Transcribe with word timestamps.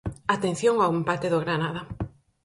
Atención 0.35 0.75
ao 0.79 0.93
empate 0.99 1.27
do 1.33 1.39
Granada. 1.43 1.81